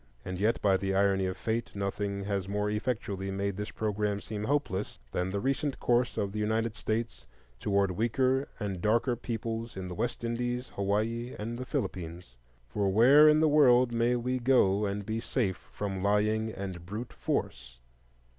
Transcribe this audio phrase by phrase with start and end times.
[0.25, 4.45] And yet, by the irony of fate, nothing has more effectually made this programme seem
[4.45, 7.27] hopeless than the recent course of the United States
[7.59, 13.41] toward weaker and darker peoples in the West Indies, Hawaii, and the Philippines,—for where in
[13.41, 17.77] the world may we go and be safe from lying and brute force?